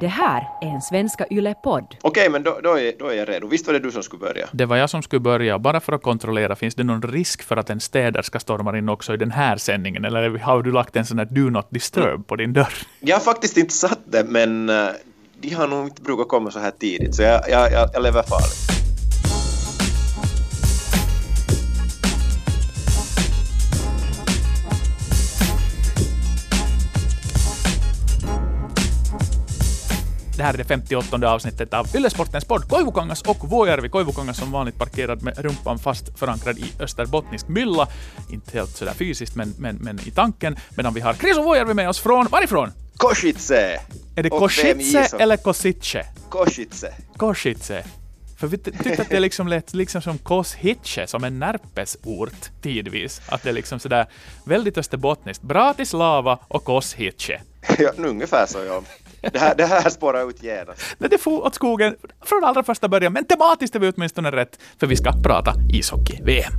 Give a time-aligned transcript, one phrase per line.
[0.00, 1.96] Det här är en Svenska Yle-podd.
[2.02, 3.46] Okej, men då, då, är, då är jag redo.
[3.48, 4.48] Visst var det du som skulle börja?
[4.52, 5.58] Det var jag som skulle börja.
[5.58, 9.14] Bara för att kontrollera, finns det någon risk för att en städerska stormar in också
[9.14, 10.04] i den här sändningen?
[10.04, 12.74] Eller har du lagt en sån här do not disturb på din dörr?
[13.00, 14.88] Jag har faktiskt inte satt det, men uh,
[15.40, 18.22] de har nog inte brukat komma så här tidigt, så jag, jag, jag, jag lever
[18.22, 18.77] farligt.
[30.38, 33.88] Det här är det 58 avsnittet av Yllesportens podd Koivukangas och Vuojärvi.
[33.88, 37.88] Koivukangas som vanligt parkerad med rumpan fast förankrad i österbottnisk mylla.
[38.30, 40.56] Inte helt sådär fysiskt, men, men, men i tanken.
[40.76, 42.72] Medan vi har och Vuojärvi med oss från, varifrån?
[42.96, 43.80] Košice!
[44.16, 46.06] Är det i eller Kosice?
[46.28, 46.94] Košice.
[47.16, 47.84] Košice.
[48.38, 53.20] För vi ty- tyckte att det liksom lät liksom som Koshitche, som en närpesort tidvis.
[53.28, 54.06] Att det är liksom sådär
[54.44, 55.42] väldigt österbottniskt.
[55.42, 57.40] Bratislava och Koshitche.
[57.78, 58.82] Ja, ungefär så ja.
[59.20, 60.82] Det här, det här spårar ut genast.
[60.98, 64.58] Men det får åt skogen från allra första början, men tematiskt är vi åtminstone rätt,
[64.80, 66.52] för vi ska prata ishockey-VM.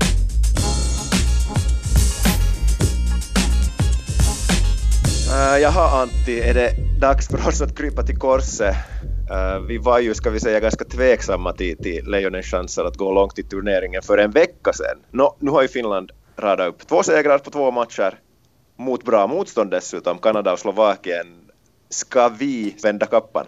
[5.29, 8.75] Uh, jaha Antti, är det dags för oss att krypa till korset?
[9.31, 13.11] Uh, vi var ju, ska vi säga, ganska tveksamma till, till Lejonens chanser att gå
[13.11, 14.97] långt i turneringen för en vecka sedan.
[15.11, 18.19] Nå, nu har ju Finland radat upp två segrar på två matcher
[18.77, 21.48] mot bra motstånd dessutom, Kanada och Slovakien.
[21.91, 23.45] Ska vi vända kappan?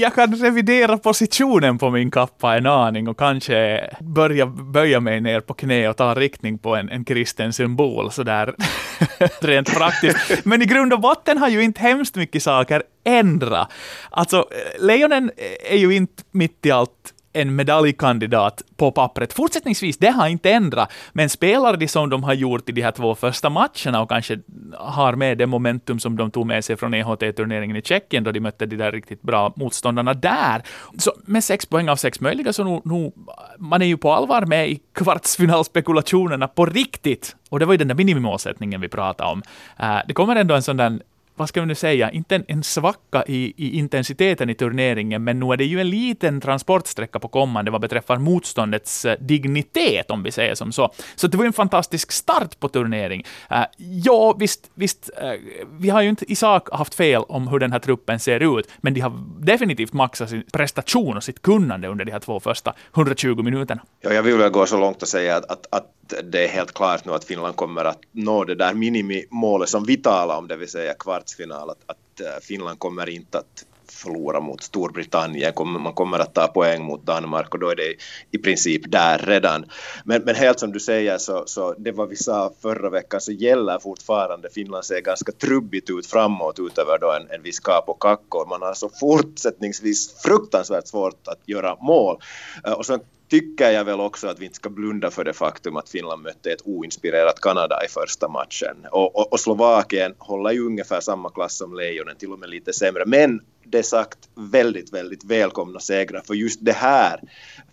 [0.00, 5.40] Jag kan revidera positionen på min kappa en aning och kanske börja böja mig ner
[5.40, 8.54] på knä och ta riktning på en, en kristen symbol sådär
[9.40, 10.44] rent praktiskt.
[10.44, 13.72] Men i grund och botten har ju inte hemskt mycket saker ändrat.
[14.10, 19.32] Alltså, eh, Lejonen eh, är ju inte mitt i allt en medaljkandidat på pappret.
[19.32, 22.90] Fortsättningsvis, det har inte ändrat, men spelar de som de har gjort i de här
[22.90, 24.38] två första matcherna och kanske
[24.74, 28.40] har med det momentum som de tog med sig från EHT-turneringen i Tjeckien då de
[28.40, 30.62] mötte de där riktigt bra motståndarna där.
[30.98, 33.12] Så med sex poäng av sex möjliga så nu, nu
[33.58, 37.36] man är ju på allvar med i kvartsfinalspekulationerna på riktigt.
[37.50, 39.42] Och det var ju den där minimimålsättningen vi pratade om.
[39.80, 40.98] Uh, det kommer ändå en sån där
[41.36, 45.40] vad ska vi nu säga, inte en, en svacka i, i, intensiteten i turneringen, men
[45.40, 50.22] nu är det ju en liten transportsträcka på kommande vad beträffar motståndets eh, dignitet, om
[50.22, 50.92] vi säger som så.
[51.16, 53.24] Så det var en fantastisk start på turnering.
[53.52, 55.32] Uh, ja, visst, visst uh,
[55.80, 58.68] vi har ju inte i sak haft fel om hur den här truppen ser ut,
[58.80, 62.74] men de har definitivt maxat sin prestation och sitt kunnande under de här två första
[62.94, 63.82] 120 minuterna.
[64.00, 65.92] Ja, jag vill väl gå så långt och säga att, att, att
[66.24, 69.96] det är helt klart nu att Finland kommer att nå det där minimimålet som vi
[69.96, 70.94] talar om, det vill säga
[71.26, 76.84] kvartsfinal, att, att Finland kommer inte att förlora mot Storbritannien, man kommer att ta poäng
[76.84, 77.94] mot Danmark och då är det
[78.30, 79.64] i princip där redan.
[80.04, 83.32] Men, men helt som du säger så, så det vad vi sa förra veckan så
[83.32, 88.46] gäller fortfarande, Finland ser ganska trubbigt ut framåt utöver då en, en viss och Kakko,
[88.48, 92.20] man har så fortsättningsvis fruktansvärt svårt att göra mål.
[92.64, 95.76] Eh, och sen tycker jag väl också att vi inte ska blunda för det faktum
[95.76, 98.76] att Finland mötte ett oinspirerat Kanada i första matchen.
[98.90, 102.72] Och, och, och Slovakien håller ju ungefär samma klass som Lejonen, till och med lite
[102.72, 103.02] sämre.
[103.06, 107.20] Men det sagt väldigt, väldigt välkomna segrar för just det här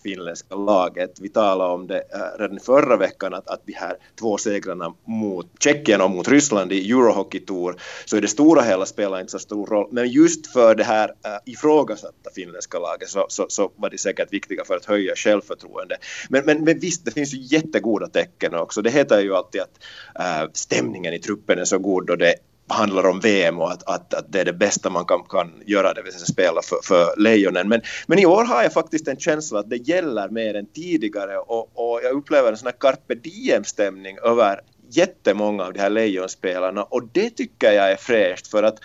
[0.04, 1.20] finländska laget.
[1.20, 5.48] Vi talade om det eh, redan förra veckan att, att de här två segrarna mot
[5.60, 7.76] Tjeckien och mot Ryssland i Eurohockey Tour
[8.06, 9.88] så i det stora hela spelar inte så stor roll.
[9.92, 14.34] Men just för det här äh, ifrågasatta finländska laget så, så, så, var det säkert
[14.34, 15.98] viktiga för att höja själv självförtroende.
[16.30, 18.82] Men, men, men visst, det finns ju jättegoda tecken också.
[18.82, 19.80] Det heter ju alltid att
[20.20, 22.36] äh, stämningen i truppen är så god och det
[22.68, 25.94] handlar om VM och att, att, att det är det bästa man kan, kan göra,
[25.94, 27.70] det vill säga spela för, för Lejonen.
[27.70, 31.38] Men, men i år har jag faktiskt en känsla att det gäller mer än tidigare
[31.38, 36.84] och, och jag upplever en sån här carpe diem-stämning över jättemånga av de här Lejonspelarna
[36.84, 38.80] och det tycker jag är fräscht för att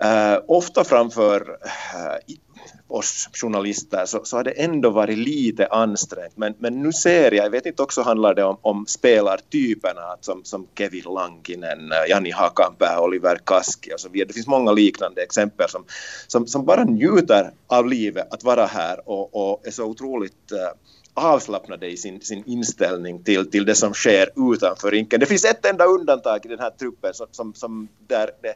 [0.00, 2.34] Eh, ofta framför eh,
[2.88, 6.36] oss journalister så, så har det ändå varit lite ansträngt.
[6.36, 10.44] Men, men nu ser jag, jag vet inte också handlar det om, om spelartyperna som,
[10.44, 14.28] som Kevin Lankinen, eh, Jani Hakanpää, Oliver Kaski och så vidare.
[14.28, 15.84] Det finns många liknande exempel som,
[16.26, 20.52] som, som bara njuter av livet att vara här och, och är så otroligt
[21.14, 25.20] avslappnade i sin, sin inställning till, till det som sker utanför rinken.
[25.20, 28.54] Det finns ett enda undantag i den här truppen som, som, som där det,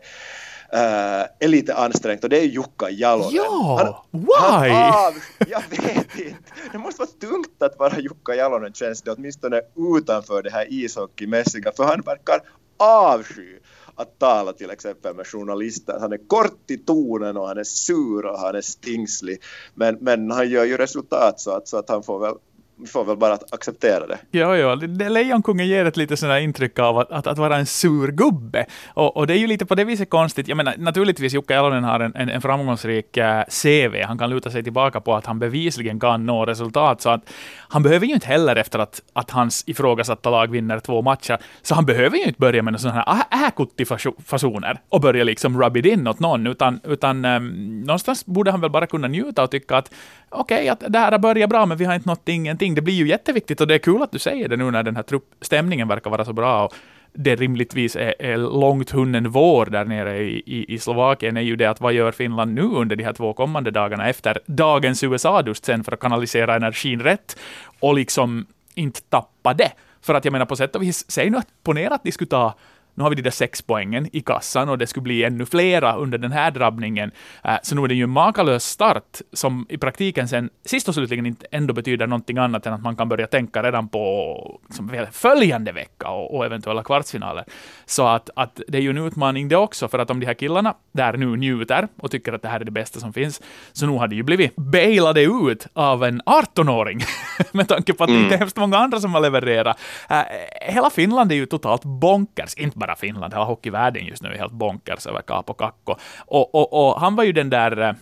[0.72, 3.30] är lite ansträngt och det är Jukka Jalonen.
[3.32, 4.70] Ja, han, why?
[4.70, 5.14] Han av,
[5.48, 6.36] jag vet inte.
[6.72, 9.60] Det måste vara tungt att vara Jukka Jalonen känns det åtminstone
[9.96, 12.40] utanför det här ishockeymässiga för han verkar
[12.76, 13.58] avsky
[13.94, 15.98] att tala till exempel med journalister.
[16.00, 19.42] Han är kort i tonen och han är sur och han är stingslig.
[19.74, 22.34] Men, men han gör ju resultat så att, så att han får väl
[22.80, 24.18] vi får väl bara acceptera det.
[24.30, 24.74] Ja, ja,
[25.08, 28.66] Lejonkungen ger ett lite sådär intryck av att, att, att, vara en sur gubbe.
[28.94, 30.48] Och, och, det är ju lite på det viset konstigt.
[30.48, 34.02] Jag menar, naturligtvis Jukka Jalonen har en, en, en framgångsrik eh, CV.
[34.06, 37.00] Han kan luta sig tillbaka på att han bevisligen kan nå resultat.
[37.00, 37.30] Så att
[37.68, 41.74] han behöver ju inte heller efter att, att hans ifrågasatta lag vinner två matcher, så
[41.74, 43.00] han behöver ju inte börja med sådana
[43.30, 48.50] här äkutti-fasoner och börja liksom rub it in åt någon, utan, utan um, någonstans borde
[48.50, 49.90] han väl bara kunna njuta och tycka att
[50.28, 52.67] okej, okay, att det här har börjat bra, men vi har inte nått ingenting.
[52.74, 54.96] Det blir ju jätteviktigt och det är kul att du säger det nu när den
[54.96, 56.64] här truppstämningen verkar vara så bra.
[56.64, 56.74] Och
[57.12, 61.56] det rimligtvis är, är långt hunnen vår där nere i, i, i, Slovakien är ju
[61.56, 65.64] det att vad gör Finland nu under de här två kommande dagarna efter dagens USA-dust
[65.64, 67.38] sen för att kanalisera energin rätt
[67.80, 69.72] och liksom inte tappa det.
[70.02, 72.28] För att jag menar på sätt och vis, säg nu att ponera att de skulle
[72.28, 72.54] ta
[72.98, 75.96] nu har vi de där sex poängen i kassan och det skulle bli ännu flera
[75.96, 77.10] under den här drabbningen.
[77.44, 80.94] Äh, så nu är det ju en makalös start som i praktiken sen sist och
[80.94, 85.06] slutligen inte ändå betyder någonting annat än att man kan börja tänka redan på liksom,
[85.12, 87.44] följande vecka och, och, eventuella kvartsfinaler.
[87.86, 90.34] Så att, att det är ju en utmaning det också, för att om de här
[90.34, 93.42] killarna där nu njuter och tycker att det här är det bästa som finns,
[93.72, 97.00] så nu har de ju blivit bailade ut av en 18-åring,
[97.52, 98.20] med tanke på att mm.
[98.20, 99.78] det inte är hemskt många andra som har levererat.
[100.10, 100.22] Äh,
[100.60, 104.38] hela Finland är ju totalt bonkers, inte bara bara Finland, hela hockeyvärlden just nu är
[104.38, 105.96] helt bonkers över Capo Kakko.
[106.26, 107.92] Och, och, och han var ju den där, eh,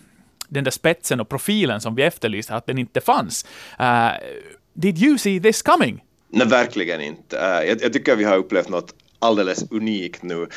[0.49, 3.47] den där spetsen och profilen som vi efterlyste, att den inte fanns.
[3.81, 4.11] Uh,
[4.75, 6.05] did you see this coming?
[6.29, 7.37] Nej, verkligen inte.
[7.37, 10.35] Uh, jag, jag tycker vi har upplevt något alldeles unikt nu.
[10.35, 10.49] Uh,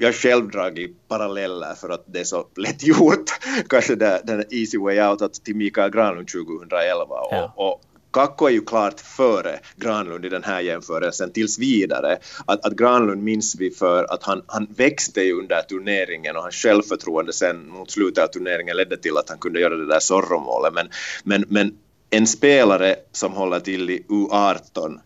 [0.00, 3.24] jag har själv dragit paralleller för att det är så lätt gjort.
[3.68, 7.06] Kanske den easy way out till Mikael Granlund 2011.
[7.08, 7.52] Ja.
[7.56, 7.80] Och, och,
[8.18, 12.18] Kakko är ju klart före Granlund i den här jämförelsen tills vidare.
[12.46, 16.54] Att, att Granlund minns vi för att han, han växte ju under turneringen och hans
[16.54, 20.74] självförtroende sen mot slutet av turneringen ledde till att han kunde göra det där Zorro-målet.
[20.74, 20.88] Men,
[21.24, 21.78] men, men
[22.10, 24.98] en spelare som håller till i U18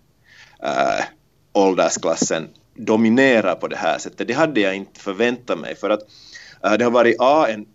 [0.63, 1.05] äh, eh,
[1.53, 6.01] åldersklassen dominerar på det här sättet, det hade jag inte förväntat mig för att
[6.65, 7.67] äh, det har varit A, en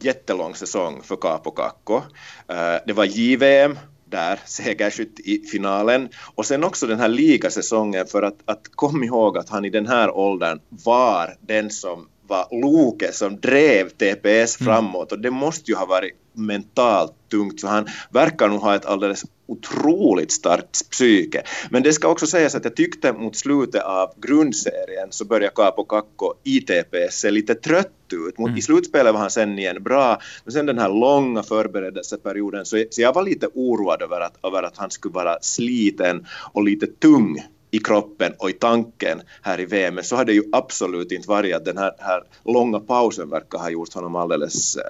[0.00, 2.02] jättelång säsong för Capo Kakko.
[2.48, 3.78] Äh, eh, det var JVM
[4.10, 6.08] där, segerskytt i finalen.
[6.34, 9.86] Och sen också den här ligasäsongen för att, att kom ihåg att han i den
[9.86, 14.66] här åldern var den som var loket som drev TPS mm.
[14.66, 18.86] framåt och det måste ju ha varit mentalt tungt så han verkar nog ha ett
[18.86, 21.42] alldeles otroligt starkt psyke.
[21.70, 25.84] Men det ska också sägas att jag tyckte mot slutet av grundserien så började Capo
[25.84, 28.38] Kakko i TPS se lite trött ut.
[28.38, 28.58] Mot, mm.
[28.58, 33.00] I slutspelet var han sen igen bra, men sen den här långa förberedelseperioden så, så
[33.00, 37.42] jag var lite oroad över att, över att han skulle vara sliten och lite tung
[37.70, 39.98] i kroppen och i tanken här i VM.
[40.02, 43.70] Så har det ju absolut inte varit att den här, här långa pausen verkar ha
[43.70, 44.82] gjort honom alldeles äh,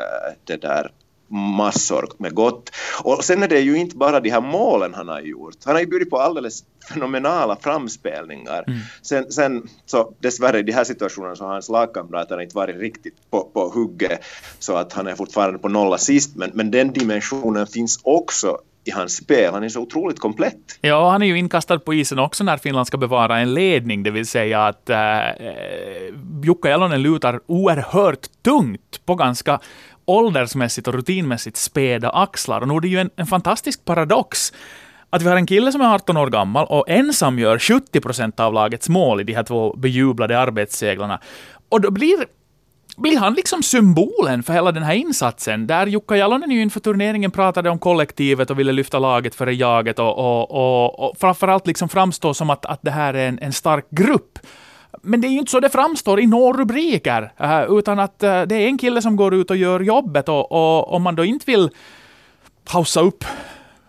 [0.44, 0.90] det där
[1.28, 2.70] massor med gott.
[3.02, 5.54] Och sen är det ju inte bara de här målen han har gjort.
[5.64, 8.64] Han har ju bjudit på alldeles fenomenala framspelningar.
[8.66, 8.78] Mm.
[9.02, 13.30] Sen, sen så dessvärre i de här situationerna så har hans lagkamrater inte varit riktigt
[13.30, 14.24] på, på hugget
[14.58, 18.90] så att han är fortfarande på noll assist men, men den dimensionen finns också i
[18.90, 19.52] hans spel.
[19.52, 20.78] Han är så otroligt komplett.
[20.80, 24.10] Ja, han är ju inkastad på isen också när Finland ska bevara en ledning, det
[24.10, 25.34] vill säga att eh, eh
[26.42, 29.60] Jukka Jalonen lutar oerhört tungt på ganska
[30.04, 32.60] åldersmässigt och rutinmässigt späda axlar.
[32.60, 34.52] Och nu är det ju en, en fantastisk paradox
[35.10, 38.40] att vi har en kille som är 18 år gammal och ensam gör 70 procent
[38.40, 41.20] av lagets mål i de här två bejublade arbetsseglarna.
[41.68, 42.26] Och då blir
[42.96, 45.66] blir han liksom symbolen för hela den här insatsen?
[45.66, 49.98] Där Jukka Jalonen ju inför turneringen pratade om kollektivet och ville lyfta laget före jaget
[49.98, 53.52] och, och, och, och framförallt liksom framstå som att, att det här är en, en
[53.52, 54.38] stark grupp.
[55.02, 58.42] Men det är ju inte så det framstår i några rubriker, eh, utan att eh,
[58.42, 61.24] det är en kille som går ut och gör jobbet och, och om man då
[61.24, 61.70] inte vill
[62.64, 63.24] haussa upp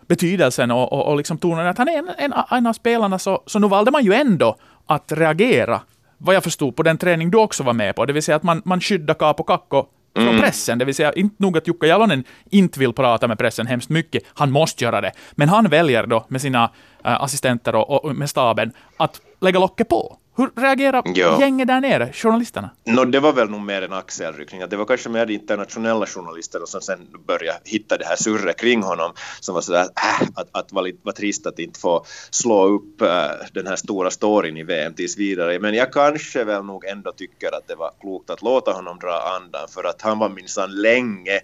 [0.08, 3.44] betydelsen och, och, och liksom tonen att han är en, en, en av spelarna, så,
[3.46, 5.82] så nu valde man ju ändå att reagera
[6.17, 8.43] vad jag förstod på den träning du också var med på, det vill säga att
[8.43, 10.41] man, man skyddar Capo Kakko från mm.
[10.41, 13.89] pressen, det vill säga inte nog att Jukka Jalonen inte vill prata med pressen hemskt
[13.89, 16.71] mycket, han måste göra det, men han väljer då med sina
[17.05, 20.17] äh, assistenter och, och med staben att lägga locket på.
[20.38, 21.39] Hur reagerar ja.
[21.39, 22.70] gänget där nere, journalisterna?
[22.86, 24.62] No, det var väl nog mer en axelryckning.
[24.70, 28.84] Det var kanske mer de internationella journalisterna som sen började hitta det här surret kring
[28.84, 33.01] honom som var sådär äh, att, att var, var trist att inte få slå upp
[33.01, 33.08] äh,
[33.53, 35.60] den här stora storyn i VM tills vidare.
[35.60, 39.36] Men jag kanske väl nog ändå tycker att det var klokt att låta honom dra
[39.36, 41.39] andan för att han var minsann länge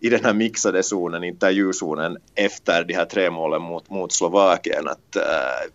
[0.00, 4.88] i den här mixade zonen, intervjuzonen efter de här tre målen mot, mot Slovakien.
[4.88, 5.22] Att, äh,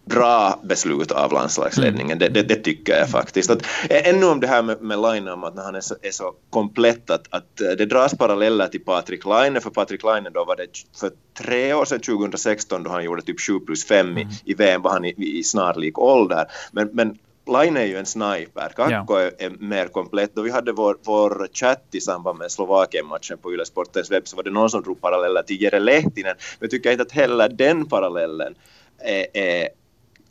[0.06, 2.18] bra beslut av landslagsledningen.
[2.18, 2.20] Mm.
[2.20, 3.50] Det, det, det tycker jag faktiskt.
[3.50, 6.34] Att, ännu om det här med, med om att när han är så, är så
[6.50, 10.67] komplett, att, att det dras paralleller till Patrik Laine, för Patrik Laine då var det
[11.00, 14.17] för tre år sedan, 2016, då han gjorde typ 7 plus 5 mm.
[14.17, 16.46] i, i VM, var han i, i snarlik ålder.
[16.72, 17.17] Men, men
[17.48, 19.32] Line är ju en sniper, Kakko ja.
[19.38, 20.36] är, mer komplett.
[20.36, 24.36] Då vi hade vår, vår chatt i samband med Slovakien-matchen på Yle Sportens webb så
[24.36, 26.36] var det någon som drog paralleller till Jere Lehtinen.
[26.36, 28.55] Men jag tycker inte att heller den parallellen
[29.00, 29.70] är, är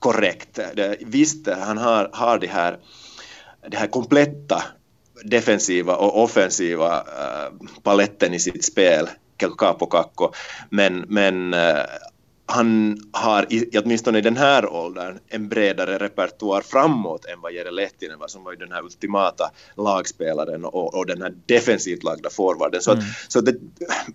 [0.02, 0.58] korrekt.
[1.00, 2.78] Visst, han har, har det här,
[3.68, 4.62] det här kompletta
[5.24, 9.08] defensiva och offensiva äh, paletten i sitt spel,
[9.58, 10.32] Capo Kakko,
[10.70, 11.84] men, men äh,
[12.46, 17.70] han har i, åtminstone i den här åldern en bredare repertoar framåt än vad Jere
[17.70, 22.30] Lehtinen var som var ju den här ultimata lagspelaren och, och den här defensivt lagda
[22.30, 22.80] forwarden.
[22.80, 23.04] Så, mm.
[23.28, 23.54] så det,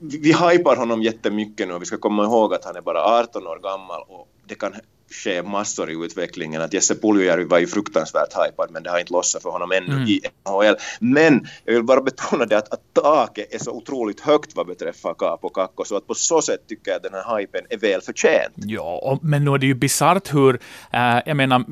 [0.01, 3.47] vi hypar honom jättemycket nu och vi ska komma ihåg att han är bara 18
[3.47, 4.73] år gammal och det kan
[5.11, 6.61] ske massor i utvecklingen.
[6.61, 9.93] Att Jesse Puljujärvi var ju fruktansvärt hypad men det har inte lossat för honom ännu
[9.93, 10.07] mm.
[10.07, 10.75] i NHL.
[10.99, 15.13] Men jag vill bara betona det att, att taket är så otroligt högt vad beträffar
[15.13, 18.01] Kaapo Kakko så att på så sätt tycker jag att den här hypen är väl
[18.01, 18.53] förtjänt.
[18.55, 20.59] Ja, men nu är det ju bisarrt hur,
[20.93, 21.65] äh, jag menar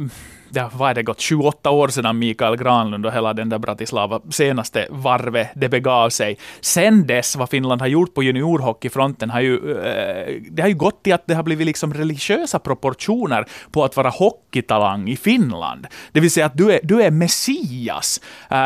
[0.55, 4.21] det, vad är det gått, 28 år sedan Mikael Granlund och hela den där Bratislava
[4.29, 6.37] senaste varvet det begav sig.
[6.61, 11.03] Sen dess, vad Finland har gjort på juniorhockeyfronten, har ju, eh, det har ju gått
[11.03, 15.87] till att det har blivit liksom religiösa proportioner på att vara hockeytalang i Finland.
[16.11, 18.21] Det vill säga att du är, du är Messias.
[18.49, 18.57] Eh,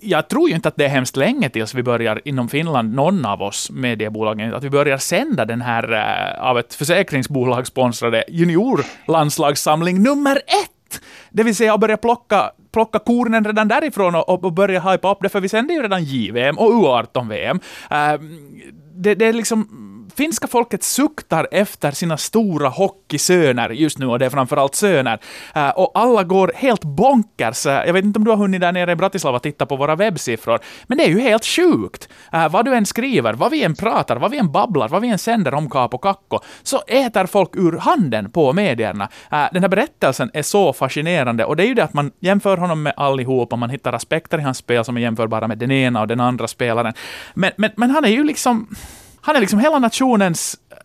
[0.00, 3.26] jag tror ju inte att det är hemskt länge tills vi börjar inom Finland, någon
[3.26, 10.02] av oss mediebolagen, att vi börjar sända den här eh, av ett försäkringsbolag sponsrade juniorlandslagssamling
[10.02, 10.77] nummer ett
[11.30, 15.18] det vill säga att börja plocka, plocka kornen redan därifrån och, och börja hypa upp
[15.22, 17.56] det, för vi sänder ju redan JVM och U18-VM.
[17.56, 18.38] Uh, ehm,
[18.94, 24.26] det, det är liksom finska folket suktar efter sina stora hockeysöner just nu, och det
[24.26, 25.18] är framförallt söner.
[25.56, 27.66] Uh, och alla går helt bonkers.
[27.66, 29.96] Uh, jag vet inte om du har hunnit där nere i Bratislava titta på våra
[29.96, 32.08] webbsiffror, men det är ju helt sjukt.
[32.34, 35.08] Uh, vad du än skriver, vad vi än pratar, vad vi än babblar, vad vi
[35.08, 39.08] än sänder om Capo Kakko, så äter folk ur handen på medierna.
[39.52, 42.82] den här berättelsen är så fascinerande, och det är ju det att man jämför honom
[42.82, 46.08] med allihopa, man hittar aspekter i hans spel som är jämförbara med den ena och
[46.08, 46.92] den andra spelaren.
[47.34, 48.68] Men, men, men han är ju liksom
[49.28, 50.76] han är liksom hela nationens eh,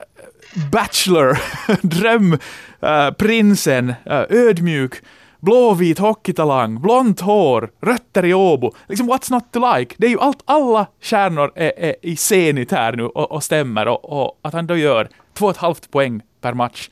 [0.72, 1.38] bachelor,
[1.82, 4.94] drömprinsen, eh, uh, eh, uh, ödmjuk,
[5.40, 8.72] blåvit hockeytalang, blont hår, rötter i Åbo.
[8.88, 9.96] Liksom what's not to like?
[9.98, 13.88] Det är ju allt, alla stjärnor är, är i scenit här nu och, och stämmer
[13.88, 16.90] och, och, att han då gör två och ett halvt poäng per match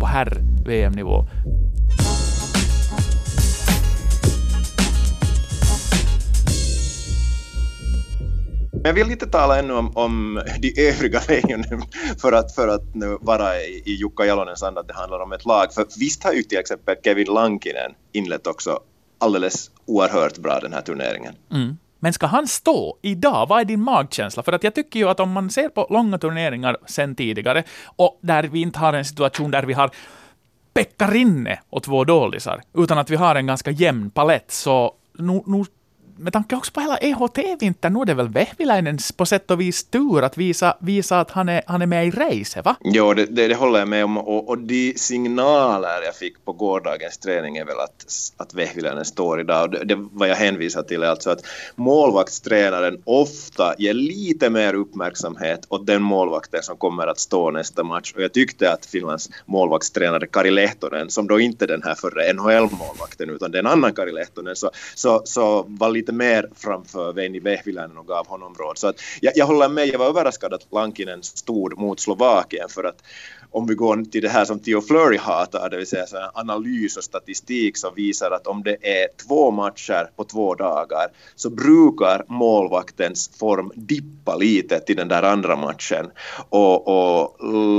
[0.00, 1.26] på herr-VM-nivå.
[8.84, 11.82] Men jag vill inte tala ännu om, om de övriga lejonen
[12.20, 15.32] för att, för att nu vara i, i Jukka Jalonens anda att det handlar om
[15.32, 15.74] ett lag.
[15.74, 18.78] För visst har ju till exempel Kevin Lankinen inlett också
[19.18, 21.34] alldeles oerhört bra den här turneringen.
[21.52, 21.76] Mm.
[21.98, 23.48] Men ska han stå idag?
[23.48, 24.42] Vad är din magkänsla?
[24.42, 28.18] För att jag tycker ju att om man ser på långa turneringar sen tidigare och
[28.20, 29.90] där vi inte har en situation där vi har
[30.74, 35.42] Pekka Rinne och två dålisar, utan att vi har en ganska jämn palett, så nu,
[35.46, 35.64] nu
[36.16, 39.84] med tanke också på hela EHT-vintern, nu är det väl Vehviläinens på sätt och vis
[39.84, 42.76] tur att visa, visa att han är, han är med i racet, va?
[42.80, 44.18] Jo, det, det, det, håller jag med om.
[44.18, 48.06] Och, och de signaler jag fick på gårdagens träning är väl att,
[48.36, 49.62] att Vehviläinen står idag.
[49.62, 54.74] Och det, det vad jag hänvisar till är alltså att målvaktstränaren ofta ger lite mer
[54.74, 58.12] uppmärksamhet åt den målvakten som kommer att stå nästa match.
[58.16, 63.30] Och jag tyckte att Finlands målvaktstränare Kari Lehtonen, som då inte den här förre NHL-målvakten
[63.30, 67.98] utan den annan Kari Lehtonen, så, så, så var lite lite mer framför Veini Vehviläinen
[67.98, 68.78] och gav honom råd.
[68.78, 72.84] Så att jag, jag håller med, jag var överraskad att Lankinen stod mot Slovakien för
[72.84, 73.02] att
[73.54, 76.96] om vi går till det här som Theo Fleury hatar, det vill säga så analys
[76.96, 82.24] och statistik som visar att om det är två matcher på två dagar så brukar
[82.28, 86.10] målvaktens form dippa lite till den där andra matchen.
[86.48, 87.36] Och, och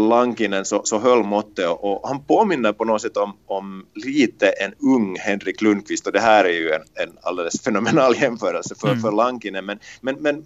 [0.10, 4.48] Lankinen så, så höll måttet och, och, han påminner på något sätt om, om lite
[4.48, 8.88] en ung Henrik Lundqvist och det här är ju en, en alldeles fenomenal jämförelse för,
[8.88, 9.01] mm.
[9.01, 10.45] för Lankinen men, men, men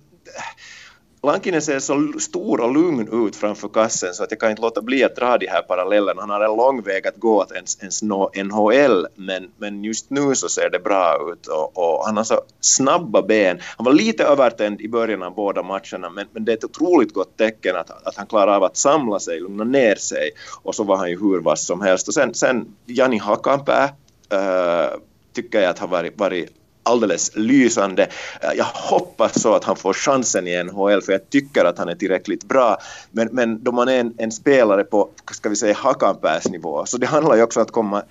[1.23, 4.81] Lankinen ser så stor och lugn ut framför kassen så att jag kan inte låta
[4.81, 6.21] bli att dra de här parallellerna.
[6.21, 10.09] Han har en lång väg att gå att ens, ens nå NHL men, men just
[10.09, 13.59] nu så ser det bra ut och, och, han har så snabba ben.
[13.77, 17.13] Han var lite övertänd i början av båda matcherna men, men det är ett otroligt
[17.13, 20.31] gott tecken att, att han klarar av att samla sig, lugna ner sig
[20.63, 22.07] och så var han ju hur vass som helst.
[22.07, 23.83] Och sen, sen Jani Hakanpää
[24.31, 24.99] äh,
[25.33, 26.58] tycker jag att har varit, varit
[26.89, 28.03] alldeles lysande.
[28.41, 31.89] Eh, jag hoppas så att han får chansen i NHL för jag tycker att han
[31.89, 32.77] är tillräckligt bra.
[33.11, 36.97] Men, men då man är en, en spelare på, ska vi säga, Hakanpääs nivå så
[36.97, 38.03] det handlar ju också om att komma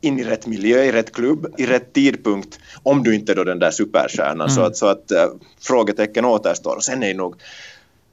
[0.00, 3.44] in i rätt miljö, i rätt klubb, i rätt tidpunkt, om du inte är då
[3.44, 4.48] den där superstjärnan.
[4.48, 4.50] Mm.
[4.50, 6.76] Så att, så att uh, frågetecken återstår.
[6.76, 7.36] Och sen är nog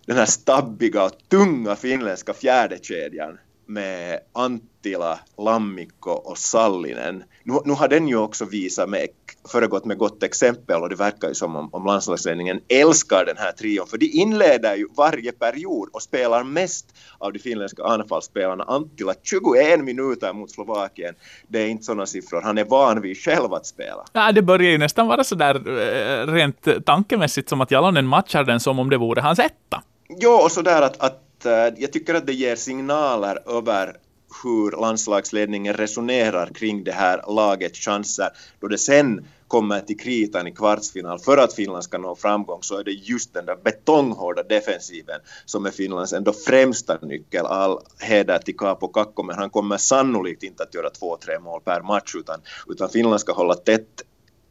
[0.06, 3.38] den här stabbiga och tunga finländska fjärdekedjan
[3.72, 7.24] med Antila, Lammikko och Sallinen.
[7.44, 9.08] Nu, nu har den ju också visat med,
[9.52, 13.52] föregått med gott exempel och det verkar ju som om, om landslagsledningen älskar den här
[13.52, 16.86] trion för de inleder ju varje period och spelar mest
[17.18, 18.64] av de finländska anfallsspelarna.
[18.64, 21.16] Antila 21 minuter mot Slovakien.
[21.48, 24.06] Det är inte sådana siffror han är van vid själv att spela.
[24.14, 28.60] Ja, det börjar ju nästan vara sådär eh, rent tankemässigt som att Jalonen matchar den
[28.60, 29.84] som om det vore hans etta.
[30.20, 33.98] Jo, och sådär att, att Eh, jag tycker att det ger signaler över
[34.44, 38.30] hur landslagsledningen resonerar kring det här lagets chanser
[38.60, 42.78] då det sen kommer till kritan i kvartsfinal för att Finland ska nå framgång så
[42.78, 47.46] är det just den där betonghårda defensiven som är Finlands ändå främsta nyckel.
[47.46, 51.62] All heder till Capo Kakko men han kommer sannolikt inte att göra två, tre mål
[51.62, 54.02] per match utan, utan Finland ska hålla tätt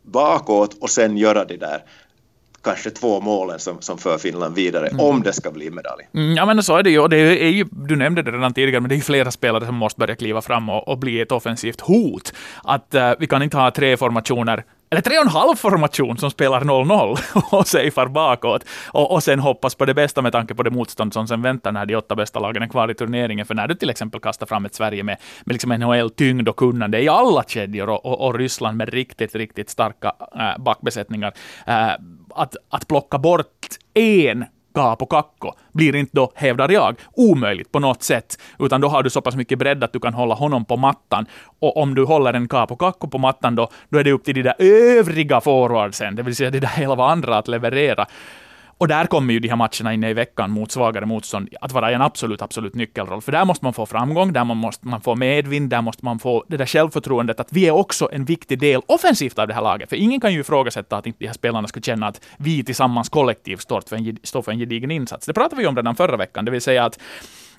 [0.02, 1.85] bakåt och sen göra det där
[2.64, 5.00] kanske två målen som, som för Finland vidare, mm.
[5.00, 6.09] om det ska bli medalj.
[6.14, 7.09] Mm, ja, men så är det ju.
[7.09, 7.64] Det är ju.
[7.71, 10.43] Du nämnde det redan tidigare, men det är ju flera spelare som måste börja kliva
[10.43, 12.33] fram och, och bli ett offensivt hot.
[12.64, 16.30] Att uh, vi kan inte ha tre formationer eller tre och en halv formation som
[16.30, 17.18] spelar 0-0
[17.59, 21.12] och safear bakåt och, och sen hoppas på det bästa med tanke på det motstånd
[21.12, 23.47] som sen väntar när de åtta bästa lagen är kvar i turneringen.
[23.47, 27.02] För när du till exempel kastar fram ett Sverige med, med liksom NHL-tyngd och kunnande
[27.02, 31.32] i alla kedjor och, och, och, Ryssland med riktigt, riktigt starka äh, backbesättningar,
[31.66, 31.92] äh,
[32.35, 34.44] att, att plocka bort en
[34.75, 39.11] Kaapo Kakko blir inte då, hävdar jag, omöjligt på något sätt, utan då har du
[39.11, 41.27] så pass mycket bredd att du kan hålla honom på mattan.
[41.61, 44.35] Och om du håller en Kaapo Kakko på mattan då, då är det upp till
[44.35, 48.07] de där övriga forwardsen, det vill säga de där elva andra att leverera.
[48.80, 51.90] Och där kommer ju de här matcherna inne i veckan mot svagare motstånd att vara
[51.90, 53.20] en absolut, absolut nyckelroll.
[53.20, 56.44] För där måste man få framgång, där måste man få medvind, där måste man få
[56.49, 59.88] det där självförtroendet att vi är också en viktig del offensivt av det här laget.
[59.88, 63.08] För ingen kan ju ifrågasätta att inte de här spelarna ska känna att vi tillsammans
[63.08, 65.26] kollektivt står för en, står för en gedigen insats.
[65.26, 67.00] Det pratade vi om redan förra veckan, det vill säga att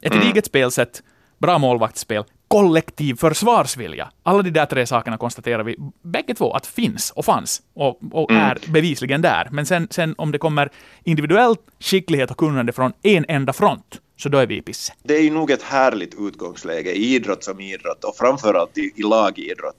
[0.02, 0.44] ett gediget mm.
[0.44, 1.04] spelsätt,
[1.42, 4.12] bra målvaktsspel, kollektiv försvarsvilja.
[4.24, 8.32] Alla de där tre sakerna konstaterar vi bägge två att finns och fanns och, och
[8.32, 8.44] mm.
[8.44, 9.48] är bevisligen där.
[9.52, 10.70] Men sen, sen om det kommer
[11.04, 14.94] individuell skicklighet och kunnande från en enda front, så då är vi i pisse.
[15.04, 19.04] Det är ju nog ett härligt utgångsläge i idrott som idrott och framförallt i, i
[19.04, 19.78] lagidrott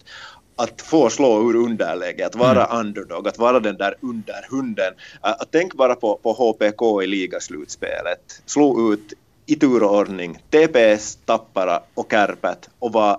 [0.56, 2.86] att få slå ur underläge, att vara mm.
[2.86, 4.94] underdog, att vara den där underhunden.
[5.20, 8.42] Att tänk bara på, på HPK i ligaslutspelet.
[8.46, 9.12] Slå ut
[9.52, 13.12] i tur och ordning TPS, Tappara och Kärpät och var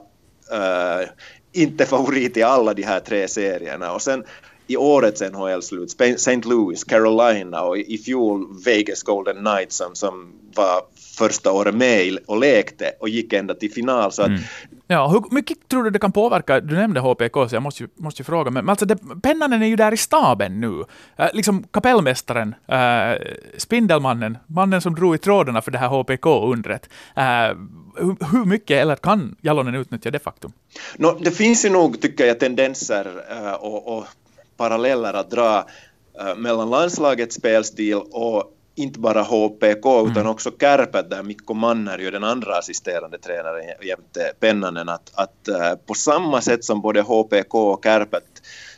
[0.52, 1.10] äh,
[1.52, 3.93] inte favorit i alla de här tre serierna.
[3.93, 4.24] Och sen
[4.67, 6.41] i årets NHL-slut, St.
[6.46, 10.82] Louis, Carolina och i fjol Vegas Golden Knights som, som var
[11.17, 14.12] första året med och lekte och gick ända till final.
[14.12, 14.41] Så att, mm.
[14.88, 16.60] Ja, hur mycket tror du det kan påverka?
[16.60, 18.52] Du nämnde HPK, så jag måste ju, måste ju fråga.
[18.52, 20.84] Men alltså det, Pennanen är ju där i staben nu.
[21.15, 23.22] Äh, liksom kapellmästaren, äh,
[23.58, 26.89] Spindelmannen, mannen som drog i trådarna för det här HPK-undret.
[27.15, 27.24] Äh,
[27.96, 30.52] hur, hur, mycket, eller kan Jalonen utnyttja det faktum?
[30.98, 34.06] No, det finns ju nog, tycker jag, tendenser äh, och, och
[34.58, 35.65] paralleller att dra
[36.19, 40.27] äh, mellan landslagets spelstil och inte bara HPK utan mm.
[40.27, 45.75] också Kärpät där Mikko Manner ju den andra assisterande tränaren jämte Pennanen att, att uh,
[45.86, 48.23] på samma sätt som både HPK och Kärpät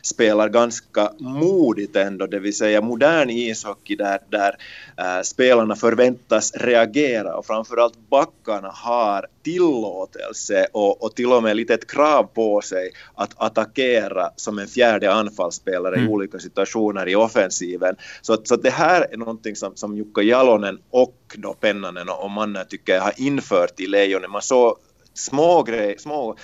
[0.06, 4.56] spelar ganska modigt ändå, det vill säga modern ishockey där, där
[4.96, 11.74] äh, spelarna förväntas reagera och framförallt backarna har tillåtelse och, och till och med lite
[11.74, 16.08] ett krav på sig att attackera som en fjärde anfallsspelare mm.
[16.08, 17.96] i olika situationer i offensiven.
[18.22, 22.66] Så, så det här är någonting som, som Jukka Jalonen och då Pennanen och Mannen
[22.68, 24.30] tycker jag har infört i Lejonen.
[24.30, 24.76] Man såg
[25.14, 26.36] små, grej, små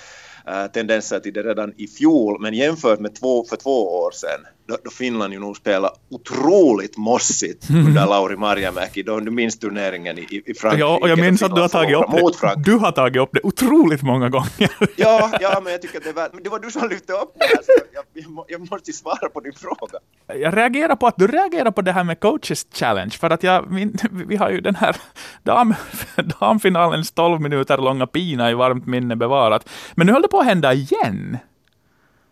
[0.73, 4.77] tendenser till det redan i fjol, men jämfört med två, för två år sedan då,
[4.83, 7.87] då Finland ju nog spelade otroligt mossigt mm.
[7.87, 10.79] under Lauri Marjamäki, då du minns turneringen i, i Frankrike.
[10.79, 12.71] Ja, och jag minns att du har tagit upp det.
[12.71, 14.69] Du har tagit upp det otroligt många gånger.
[14.95, 17.45] ja, ja, men jag tycker att det var, det var du som lyfte upp det
[17.45, 19.99] här, så jag, jag, måste svara på din fråga.
[20.27, 23.71] Jag reagerar på att du reagerar på det här med coaches challenge, för att jag,
[23.71, 24.95] min, vi har ju den här
[25.43, 25.73] dam,
[26.39, 29.69] damfinalens 12 minuter långa pina i varmt minne bevarat.
[29.95, 31.37] Men nu höll det på att hända igen.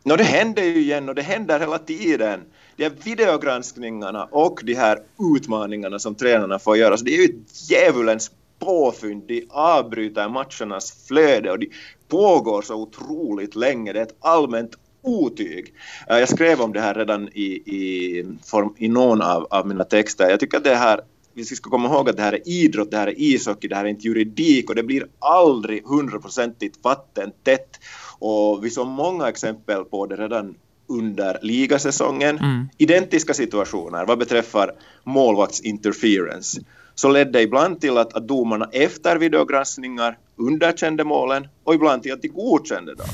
[0.04, 2.40] No, det händer ju igen och det händer hela tiden.
[2.76, 5.00] De här videogranskningarna och de här
[5.36, 9.24] utmaningarna som tränarna får göra, så det är ju ett djävulens påfynd.
[9.28, 11.70] De avbryter matchernas flöde och de
[12.08, 13.94] pågår så otroligt länge.
[13.94, 15.74] Det är ett allmänt otyg.
[16.08, 20.30] Jag skrev om det här redan i, i, form, i någon av, av mina texter.
[20.30, 21.02] Jag tycker att det här
[21.34, 23.86] vi ska komma ihåg att det här är idrott, det här är ishockey, det här
[23.86, 27.80] är inte juridik och det blir aldrig hundraprocentigt vattentätt.
[28.20, 30.56] Och vi såg många exempel på det redan
[30.88, 32.38] under ligasäsongen.
[32.38, 32.70] Mm.
[32.78, 34.72] Identiska situationer vad beträffar
[35.04, 36.62] målvaktsinterference
[36.96, 42.14] så ledde det ibland till att, att domarna efter videogranskningar underkände målen och ibland till
[42.14, 43.08] att de godkände dem.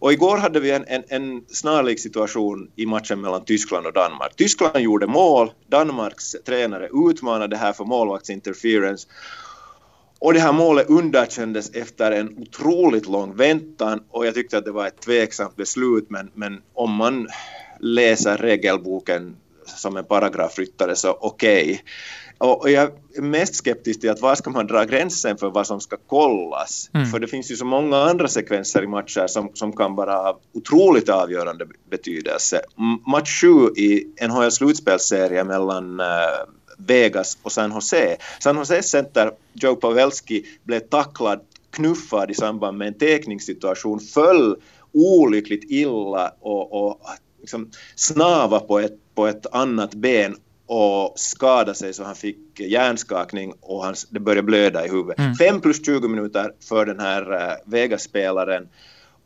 [0.00, 4.36] Och igår hade vi en, en, en snarlik situation i matchen mellan Tyskland och Danmark.
[4.36, 9.08] Tyskland gjorde mål, Danmarks tränare utmanade här för målvaktsinterference
[10.18, 14.72] och det här målet underkändes efter en otroligt lång väntan och jag tyckte att det
[14.72, 17.28] var ett tveksamt beslut men, men om man
[17.80, 21.62] läser regelboken som en paragrafryttare så okej.
[21.62, 21.78] Okay.
[22.38, 25.80] Och jag är mest skeptisk till att var ska man dra gränsen för vad som
[25.80, 26.90] ska kollas?
[26.94, 27.06] Mm.
[27.06, 30.40] För det finns ju så många andra sekvenser i matcher som, som kan vara av
[30.52, 32.60] otroligt avgörande betydelse.
[33.06, 36.06] Match 7 i NHL slutspelsserie mellan uh,
[36.78, 38.16] Vegas och San Jose.
[38.40, 44.56] San Jose center Joe Pavelski blev tacklad, knuffad i samband med en teckningssituation, föll
[44.92, 47.00] olyckligt illa och, och
[47.40, 50.36] liksom snava på ett, på ett annat ben
[50.74, 55.18] och skadade sig så han fick hjärnskakning och hans, det började blöda i huvudet.
[55.18, 55.34] Mm.
[55.34, 58.68] 5 plus 20 minuter för den här uh, Vegas-spelaren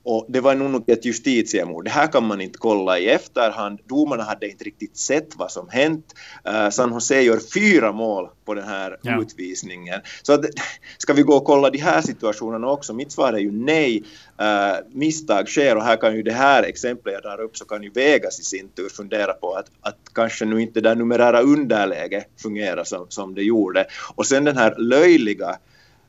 [0.08, 1.84] och det var nog ett justitiemord.
[1.84, 3.78] Det här kan man inte kolla i efterhand.
[3.86, 6.14] Domarna hade inte riktigt sett vad som hänt.
[6.48, 9.20] Uh, San Jose gör fyra mål på den här ja.
[9.22, 10.00] utvisningen.
[10.22, 10.44] Så att,
[10.98, 12.94] ska vi gå och kolla de här situationerna också?
[12.94, 14.02] Mitt svar är ju nej.
[14.40, 17.82] Uh, misstag sker och här kan ju det här exemplet jag drar upp så kan
[17.82, 22.24] ju Vegas i sin tur fundera på att, att kanske nu inte det numerära underläge
[22.42, 23.86] fungerar som, som det gjorde.
[24.14, 25.50] Och sen den här löjliga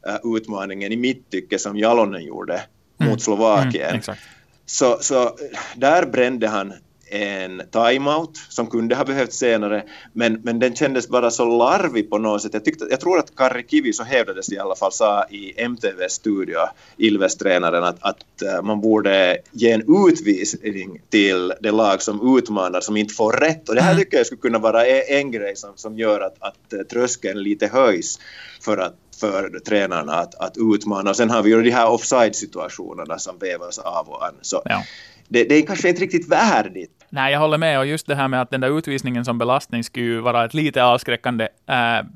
[0.08, 2.62] uh, utmaningen i mitt tycke som Jalonen gjorde
[3.00, 3.20] mot mm.
[3.20, 3.90] Slovakien.
[3.90, 4.18] Mm,
[4.66, 5.38] så, så
[5.76, 6.74] där brände han
[7.12, 12.18] en timeout som kunde ha behövts senare, men, men den kändes bara så larvig på
[12.18, 12.54] något sätt.
[12.54, 16.14] Jag, tyckte, jag tror att Karri Kivi, så hävdades i alla fall, sa i MTVs
[16.14, 16.58] studio,
[16.98, 22.98] Ilves-tränaren, att, att eh, man borde ge en utvisning till det lag som utmanar, som
[22.98, 23.70] inte får rätt.
[23.70, 24.04] Och det här mm.
[24.04, 27.44] tycker jag skulle kunna vara en, en grej som, som gör att, att eh, tröskeln
[27.44, 28.20] lite höjs
[28.62, 31.10] för att för tränarna att, att utmana.
[31.10, 34.34] Och sen har vi ju de här offside-situationerna som vävas av och an.
[34.42, 34.84] Så ja.
[35.30, 37.06] Det, det är kanske inte riktigt värdigt.
[37.10, 37.80] Nej, jag håller med.
[37.80, 40.54] Och just det här med att den där utvisningen som belastning skulle ju vara ett
[40.54, 42.08] lite avskräckande äh,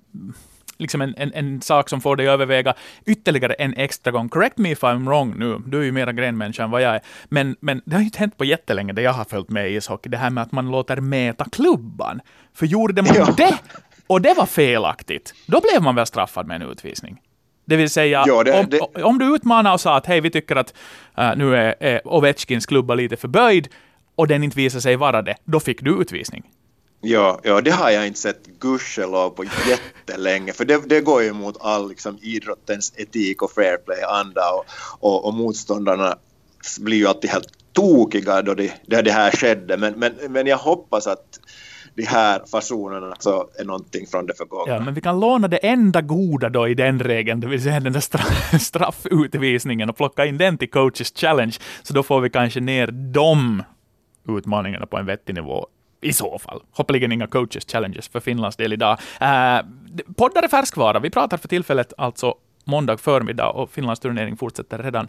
[0.77, 2.73] liksom en, en, en, sak som får dig överväga
[3.05, 4.29] ytterligare en extra gång.
[4.29, 7.01] Correct me if I'm wrong nu, du är ju mera grenmänniska än vad jag är.
[7.25, 9.75] Men, men det har ju inte hänt på jättelänge, det jag har följt med i
[9.75, 12.21] ishockey, det här med att man låter mäta klubban.
[12.53, 13.33] För gjorde man ja.
[13.37, 13.59] det
[14.07, 17.21] och det var felaktigt, då blev man väl straffad med en utvisning.
[17.65, 19.03] Det vill säga, ja, det, om, det...
[19.03, 20.73] om, du utmanar och sa att hej, vi tycker att
[21.19, 23.67] uh, nu är, är Ovechkins klubba lite förböjd,
[24.15, 26.43] och den inte visar sig vara det, då fick du utvisning.
[27.01, 31.29] Ja, ja, det har jag inte sett gudskelov på jättelänge, för det, det går ju
[31.29, 34.65] emot all liksom, idrottens etik och fair play-anda och,
[34.99, 36.15] och, och motståndarna
[36.79, 40.57] blir ju alltid helt tokiga då det, då det här skedde, men, men, men jag
[40.57, 41.39] hoppas att
[41.95, 44.73] de här fasonerna så är någonting från det förgångna.
[44.73, 47.79] Ja, men vi kan låna det enda goda då i den regeln, det vill säga
[47.79, 52.29] den där straff, straffutvisningen och plocka in den till coaches challenge, så då får vi
[52.29, 53.63] kanske ner de
[54.37, 55.67] utmaningarna på en vettig nivå
[56.01, 56.61] i så fall.
[56.71, 58.99] Hoppeligen inga coaches challenges för Finlands del idag.
[59.21, 59.59] Eh,
[60.15, 60.99] poddar är färskvara.
[60.99, 65.07] Vi pratar för tillfället alltså måndag förmiddag och Finlands turnering fortsätter redan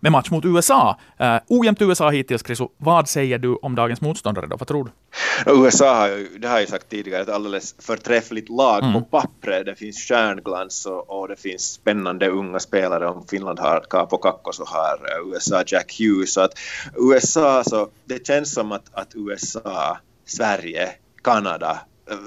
[0.00, 0.98] med match mot USA.
[1.20, 2.66] Uh, ojämnt USA hittills, Krisu.
[2.76, 4.56] Vad säger du om dagens motståndare då?
[4.56, 4.90] Vad tror du?
[5.46, 8.92] USA har ju, det har jag sagt tidigare, ett alldeles förträffligt lag mm.
[8.92, 9.66] på pappret.
[9.66, 13.08] Det finns stjärnglans och, och, det finns spännande unga spelare.
[13.08, 16.32] Om Finland har Capo Kakko så har eh, USA Jack Hughes.
[16.32, 16.52] Så att
[16.96, 20.88] USA, så det känns som att, att USA, Sverige,
[21.24, 21.80] Kanada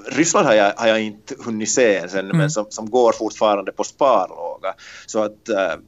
[0.06, 2.36] Ryssland har jag, har jag inte hunnit se än, mm.
[2.36, 4.74] men som, som går fortfarande på sparlåga.
[5.06, 5.82] Så att uh,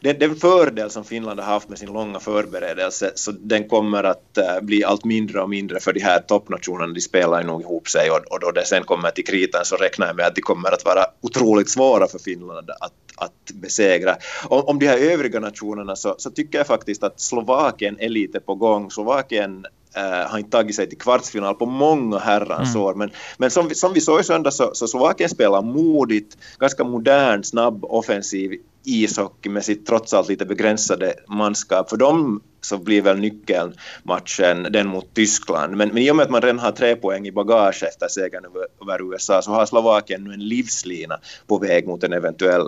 [0.00, 4.38] den, den fördel som Finland har haft med sin långa förberedelse, så den kommer att
[4.38, 6.92] uh, bli allt mindre och mindre för de här toppnationerna.
[6.92, 10.06] De spelar nog ihop sig och, och då det sen kommer till kritan så räknar
[10.06, 14.16] jag med att de kommer att vara otroligt svåra för Finland att, att besegra.
[14.44, 18.40] Om, om de här övriga nationerna så, så tycker jag faktiskt att Slovakien är lite
[18.40, 18.90] på gång.
[18.90, 22.82] Slovakien Uh, har inte tagit sig till kvartsfinal på många herrans mm.
[22.82, 22.94] år.
[22.94, 27.44] Men, men som, som vi såg i söndag så, så Slovakien spelar modigt, ganska modern,
[27.44, 28.52] snabb, offensiv
[28.84, 31.90] ishockey med sitt trots allt lite begränsade manskap.
[31.90, 35.76] För dem så blir väl nyckeln matchen den mot Tyskland.
[35.76, 38.44] Men, men i och med att man redan har tre poäng i bagage efter segern
[38.44, 42.66] över, över USA så har Slovakien nu en livslina på väg mot en eventuell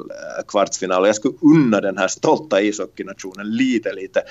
[0.49, 0.71] kvartsfinal.
[0.71, 1.07] kvartsfinal.
[1.07, 4.23] Jag skulle unna den här stolta ishockeynationen lite, lite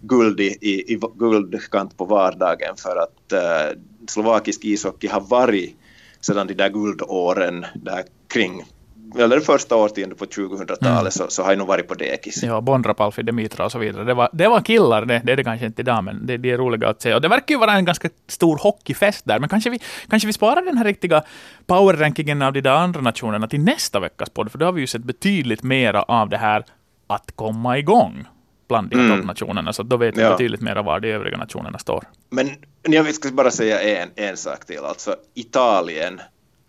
[0.00, 5.76] guld i, i, i guldkant på vardagen för att uh, slovakisk ishockey har varit
[6.20, 8.64] sedan de där guldåren där kring
[9.18, 11.10] eller första årtiondet på 2000-talet mm.
[11.10, 12.42] så, så har jag nog varit på dekis.
[12.42, 14.04] Ja, Bondrapalfi, Demitra och så vidare.
[14.04, 16.50] Det var, det var killar det, det är det kanske inte idag, men det, det
[16.50, 17.14] är roliga att se.
[17.14, 20.32] Och det verkar ju vara en ganska stor hockeyfest där, men kanske vi, kanske vi
[20.32, 21.22] sparar den här riktiga
[21.66, 24.86] powerrankingen av de där andra nationerna till nästa veckas podd, för då har vi ju
[24.86, 26.64] sett betydligt mera av det här
[27.06, 28.26] att komma igång
[28.68, 29.16] bland de mm.
[29.16, 30.30] toppnationerna, så då vet vi ja.
[30.30, 32.04] betydligt mer var de övriga nationerna står.
[32.30, 32.50] Men
[32.82, 36.20] jag ska bara säga en, en sak till, alltså Italien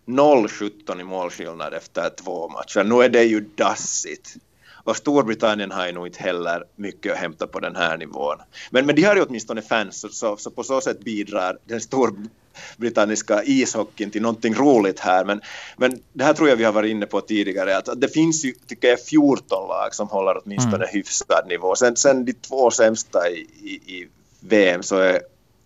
[0.10, 2.84] 0-17 i målskillnad efter två matcher.
[2.84, 4.36] Nu är det ju dassigt.
[4.84, 8.38] Och Storbritannien har ju nog inte heller mycket att hämta på den här nivån.
[8.72, 13.44] Men, men de har ju åtminstone fans, så, så, på så sätt bidrar den storbrittanniska
[13.46, 15.26] ishockeyn till någonting roligt här.
[15.26, 15.42] Men,
[15.78, 18.54] men det här tror jag vi har varit inne på tidigare, att det finns ju,
[18.68, 20.90] tycker jag, 14 lag som håller åtminstone mm.
[20.92, 21.76] hyfsad nivå.
[21.76, 24.08] Sen, sen de två sämsta i, i, i
[24.40, 25.20] VM så är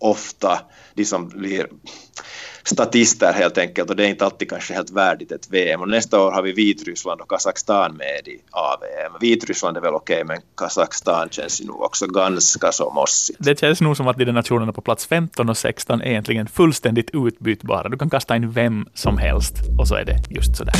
[0.04, 0.60] ofta
[0.94, 1.68] de som blir
[2.64, 5.82] statister helt enkelt och det är inte alltid kanske helt värdigt ett VM.
[5.82, 9.18] Och nästa år har vi Vitryssland och Kazakstan med i AVM.
[9.20, 13.40] Vitryssland är väl okej, men Kazakstan känns ju nog också ganska så mossigt.
[13.42, 17.10] Det känns nog som att de nationerna på plats 15 och 16 är egentligen fullständigt
[17.14, 17.90] utbytbara.
[17.90, 20.76] Du kan kasta in vem som helst och så är det just sådär.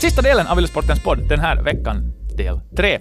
[0.00, 2.98] Sista delen av Yle-sportens podd den här veckan, del 3,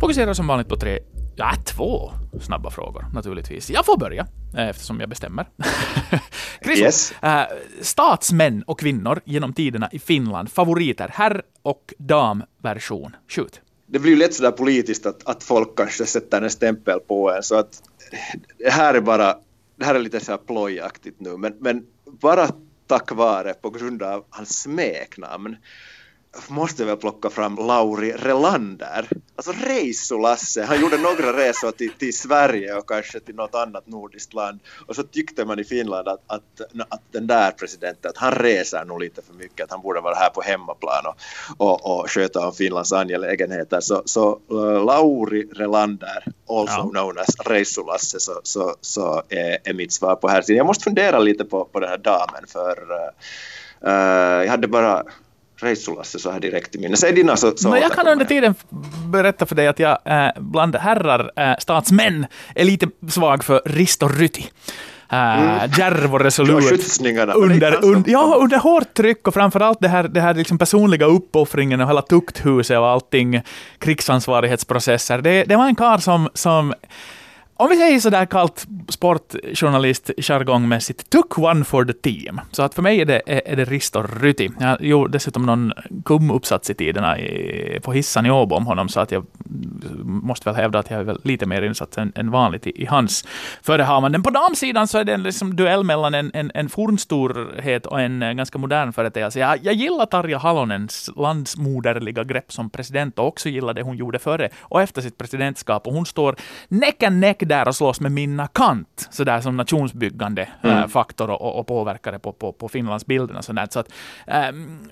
[0.00, 0.98] fokuserar som vanligt på tre
[1.36, 3.70] Ja, två snabba frågor naturligtvis.
[3.70, 4.26] Jag får börja
[4.56, 5.48] eh, eftersom jag bestämmer.
[6.64, 7.12] Chris, yes.
[7.22, 7.42] äh,
[7.80, 13.16] statsmän och kvinnor genom tiderna i Finland, favoriter, herr och damversion.
[13.28, 13.60] Skjut.
[13.86, 17.42] Det blir ju lätt sådär politiskt att, att folk kanske sätter en stämpel på en,
[17.42, 17.82] så att
[18.58, 19.36] det här är bara,
[19.76, 22.48] det här är lite så här plojaktigt nu, men, men bara
[22.86, 25.56] tack vare, på grund av hans smeknamn,
[26.48, 29.08] måste väl plocka fram Lauri Relander.
[29.36, 34.34] Alltså Reissu-Lasse, han gjorde några resor till, till Sverige och kanske till något annat nordiskt
[34.34, 34.60] land.
[34.86, 38.84] Och så tyckte man i Finland att, att, att den där presidenten, att han reser
[38.84, 41.16] nog lite för mycket, att han borde vara här på hemmaplan och,
[41.66, 43.80] och, och sköta om Finlands angelägenheter.
[43.80, 46.88] Så, så uh, Lauri Relander, also ja.
[46.92, 50.44] known as Reissu-Lasse, så, så, så är, är mitt svar på här.
[50.46, 52.78] Jag måste fundera lite på, på den här damen, för
[53.86, 55.02] uh, jag hade bara
[55.56, 56.96] Reissulasse så här direkt i minne.
[56.96, 58.54] Säg dina så, så no, Jag kan under tiden
[59.06, 64.08] berätta för dig att jag äh, bland herrar, äh, statsmän, är lite svag för Risto
[64.08, 64.50] Ryti.
[65.10, 65.70] Äh, mm.
[65.76, 67.00] Djärv och resolut.
[67.34, 71.80] Under, un, ja, under hårt tryck och framförallt det här, det här liksom personliga uppoffringen
[71.80, 73.42] och hela tukthuset och allting,
[73.78, 75.18] krigsansvarighetsprocesser.
[75.18, 76.74] Det, det var en karl som, som
[77.56, 82.40] om vi säger sådär kallt sportjournalist jargongmässigt, took one for the team.
[82.50, 84.50] Så att för mig är det, är det Risto Ryti.
[84.60, 85.72] Jag gjorde dessutom någon
[86.04, 89.26] kumuppsats i tiderna i, på hissan i Åbo om honom, så att jag
[90.04, 92.86] måste väl hävda att jag är väl lite mer insatt än, än vanligt i, i
[92.86, 93.24] hans
[93.62, 94.22] förehavanden.
[94.22, 98.22] På damsidan så är det en liksom duell mellan en, en, en fornstorhet och en
[98.22, 99.38] eh, ganska modern företeelse.
[99.38, 104.18] Jag, jag gillar Tarja Halonens landsmoderliga grepp som president och också gillar det hon gjorde
[104.18, 105.86] före och efter sitt presidentskap.
[105.86, 106.36] Och hon står
[106.68, 110.78] näck näck där och slåss med Minna Kant, sådär som nationsbyggande mm.
[110.78, 113.68] äh, faktor och, och påverkare på, på, på Finlandsbilden och sådär.
[113.70, 113.88] Så att,
[114.26, 114.88] ähm,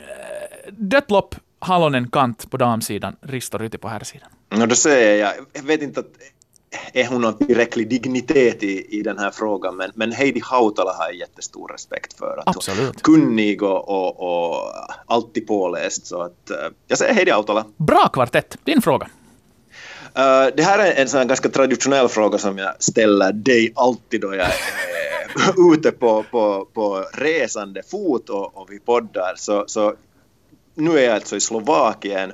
[0.71, 4.29] dött lopp, Halonen Kant på damsidan, Risto Ryti på herrsidan.
[4.49, 6.07] Ja, då säger jag, jag vet inte att
[6.93, 11.05] är hon någon tillräcklig dignitet i, i den här frågan, men, men Heidi Hautala har
[11.05, 12.43] jag jättestor respekt för.
[12.47, 13.03] Att Absolut.
[13.03, 14.73] Kunnig och, och, och
[15.07, 16.07] alltid påläst.
[16.07, 16.57] Så att, uh,
[16.89, 17.65] jag säger Heidi Hautala.
[17.77, 18.59] Bra kvartett.
[18.65, 19.09] Din fråga.
[20.19, 24.35] Uh, det här är en sån ganska traditionell fråga som jag ställer dig alltid då
[24.35, 29.33] jag är ute på, på, på resande fot och, och vi poddar.
[29.37, 29.95] Så, så
[30.75, 32.33] nu är jag alltså i Slovakien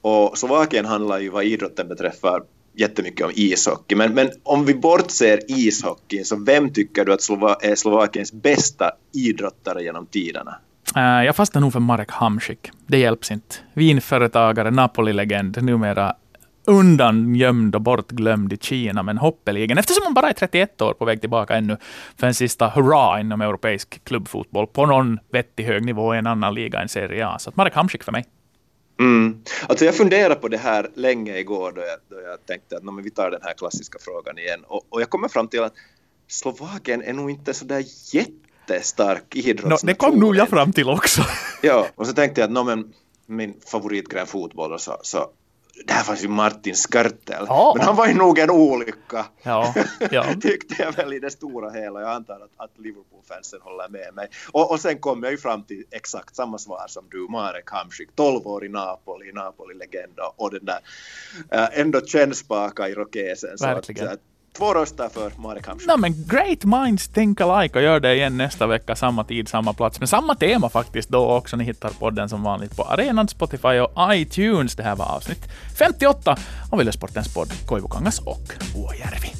[0.00, 2.42] och Slovakien handlar ju vad idrotten beträffar
[2.74, 3.94] jättemycket om ishockey.
[3.94, 8.90] Men, men om vi bortser ishockeyn, så vem tycker du att Slova är Slovakiens bästa
[9.12, 10.56] idrottare genom tiderna?
[10.96, 12.70] Uh, jag fastnar nog för Marek Hamsik.
[12.86, 13.56] Det hjälps inte.
[13.74, 16.14] Vinföretagare, Napoli-legend, numera
[16.70, 21.20] undangömd och bortglömd i Kina, men hoppeligen, eftersom han bara är 31 år på väg
[21.20, 21.76] tillbaka ännu
[22.16, 26.54] för en sista hurra inom europeisk klubbfotboll på någon vettig hög nivå i en annan
[26.54, 27.38] liga än Serie A.
[27.38, 28.24] Så att Marek Hamsik för mig.
[29.00, 29.42] Mm.
[29.68, 33.10] Alltså jag funderade på det här länge igår då jag, då jag tänkte att vi
[33.10, 35.74] tar den här klassiska frågan igen och, och jag kommer fram till att
[36.28, 39.86] Slovakien är nog inte så där jättestark idrottsnation.
[39.86, 41.22] No, det kom nog jag fram till också.
[41.62, 42.92] ja, och så tänkte jag att no, men,
[43.26, 45.30] min favoritgren fotboll och så, så
[45.84, 47.72] där fanns ju Martin Skörtel, ja.
[47.76, 49.26] men han var ju nog en olycka.
[49.42, 49.74] Ja,
[50.10, 50.24] ja.
[50.40, 52.00] Tyckte jag väl i det stora hela.
[52.00, 54.28] Jag antar att, att Liverpool-fansen håller med mig.
[54.52, 58.08] Och, och sen kom jag ju fram till exakt samma svar som du, Marek Hamsik,
[58.14, 60.80] 12 år i Napoli, Napoli-legend och den där
[61.50, 63.56] äh, ändå kännspaka irokesen.
[63.60, 64.06] Verkligen.
[64.06, 64.20] Så att,
[64.58, 65.86] Två röster för Marek Hamsjö.
[65.92, 69.72] No, men great minds think alike och gör det igen nästa vecka, samma tid, samma
[69.72, 71.56] plats, men samma tema faktiskt då också.
[71.56, 74.76] Ni hittar podden som vanligt på arenan, Spotify och iTunes.
[74.76, 76.36] Det här var avsnitt 58
[76.70, 79.39] av Yle Sportens podd Koivukangas och Vuojärvi.